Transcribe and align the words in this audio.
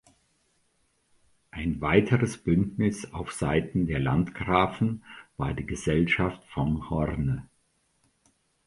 Ein 1.51 1.79
weiteres 1.79 2.39
Bündnis 2.39 3.13
auf 3.13 3.31
Seiten 3.31 3.85
der 3.85 3.99
Landgrafen 3.99 5.03
war 5.37 5.53
die 5.53 5.63
"Gesellschaft 5.67 6.43
vom 6.45 6.89
Horne". 6.89 7.47